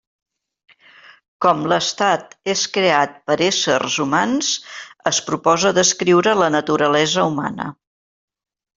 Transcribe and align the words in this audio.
Com 1.45 1.61
l'estat 1.73 2.33
és 2.55 2.63
creat 2.79 3.13
per 3.29 3.37
éssers 3.49 3.99
humans, 4.07 4.51
es 5.15 5.23
proposa 5.31 5.77
descriure 5.83 6.37
la 6.45 6.53
naturalesa 6.61 7.31
humana. 7.33 7.73